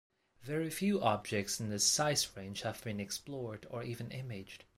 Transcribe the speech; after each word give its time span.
Very 0.41 0.71
few 0.71 0.99
objects 0.99 1.59
in 1.59 1.69
this 1.69 1.85
size 1.85 2.27
range 2.35 2.63
have 2.63 2.83
been 2.83 2.99
explored 2.99 3.67
or 3.69 3.83
even 3.83 4.09
imaged. 4.09 4.63